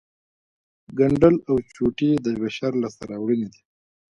ګنډل 0.97 1.35
او 1.49 1.55
چوټې 1.75 2.11
د 2.25 2.27
بشر 2.41 2.71
لاسته 2.81 3.03
راوړنې 3.11 3.47
دي 3.53 3.61